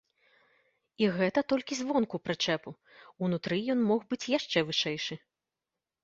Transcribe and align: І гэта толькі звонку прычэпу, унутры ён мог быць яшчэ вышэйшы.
І 1.01 1.05
гэта 1.17 1.39
толькі 1.51 1.75
звонку 1.81 2.15
прычэпу, 2.27 2.73
унутры 3.27 3.59
ён 3.75 3.79
мог 3.91 4.01
быць 4.13 4.29
яшчэ 4.37 4.59
вышэйшы. 4.71 5.19